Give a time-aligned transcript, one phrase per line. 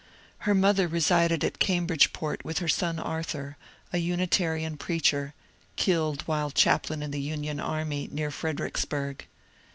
[0.49, 3.55] Her mother resided at Cambridgeport with her son Arthur,
[3.93, 5.35] a Unitarian preacher
[5.75, 9.27] (killed while chaplain in the Union army near Fredericks burg).